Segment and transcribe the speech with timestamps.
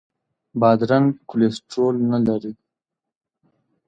[0.59, 2.53] بادرنګ کولیسټرول نه لري.